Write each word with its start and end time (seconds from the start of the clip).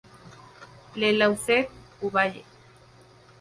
Le 0.95 1.11
Lauzet-Ubaye 1.15 2.43